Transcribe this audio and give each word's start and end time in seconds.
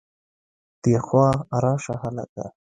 دېخوا 0.83 1.29
راشه 1.63 1.95
هلکه 2.03 2.45